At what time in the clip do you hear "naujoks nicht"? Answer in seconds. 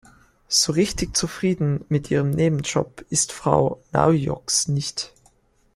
3.91-5.13